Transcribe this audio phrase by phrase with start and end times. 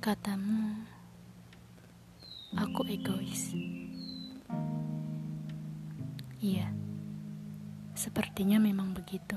[0.00, 0.86] Katamu,
[2.54, 3.52] aku egois.
[6.38, 6.70] Iya,
[7.98, 9.34] sepertinya memang begitu.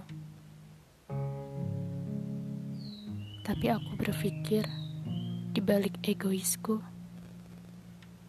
[3.42, 4.70] Tapi aku berpikir,
[5.50, 6.78] di balik egoisku,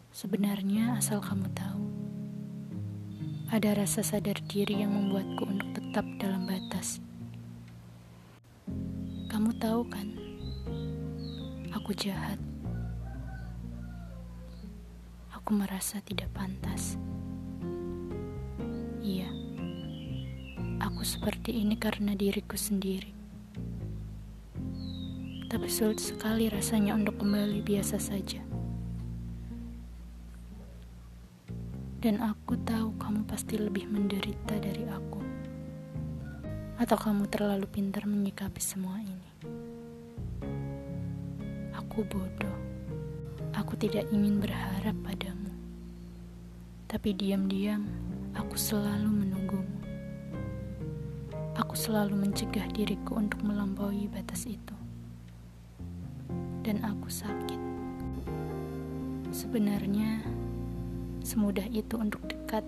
[0.09, 1.85] sebenarnya asal kamu tahu,
[3.53, 7.03] ada rasa sadar diri yang membuatku untuk tetap dalam batas.
[9.27, 10.07] Kamu tahu kan,
[11.75, 12.39] aku jahat.
[15.35, 16.95] Aku merasa tidak pantas.
[19.03, 19.27] Iya,
[20.79, 23.11] aku seperti ini karena diriku sendiri.
[25.51, 28.39] Tapi sulit sekali rasanya untuk kembali biasa saja.
[31.99, 35.30] Dan aku tahu kamu pasti lebih menderita dari aku.
[36.81, 39.29] Atau kamu terlalu pintar menyikapi semua ini.
[41.77, 42.57] Aku bodoh.
[43.53, 45.53] Aku tidak ingin berharap padamu.
[46.89, 47.85] Tapi diam-diam
[48.33, 49.77] aku selalu menunggumu.
[51.53, 54.73] Aku selalu mencegah diriku untuk melampaui batas itu
[56.65, 57.61] dan aku sakit.
[59.29, 60.25] Sebenarnya
[61.21, 62.65] semudah itu untuk dekat,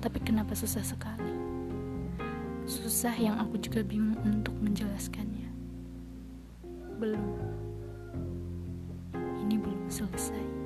[0.00, 1.49] tapi kenapa susah sekali?
[2.70, 5.50] Susah yang aku juga bingung untuk menjelaskannya.
[7.02, 7.26] Belum,
[9.42, 10.59] ini belum selesai.